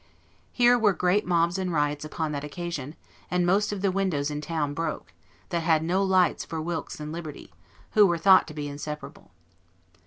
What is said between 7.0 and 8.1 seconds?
LIBERTY, who